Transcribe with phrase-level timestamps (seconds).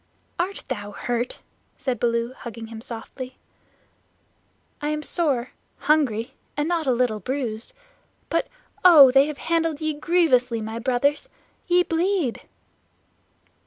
[0.39, 1.37] "Art thou hurt?"
[1.77, 3.37] said Baloo, hugging him softly.
[4.81, 7.73] "I am sore, hungry, and not a little bruised.
[8.27, 8.47] But,
[8.83, 11.29] oh, they have handled ye grievously, my Brothers!
[11.67, 12.41] Ye bleed."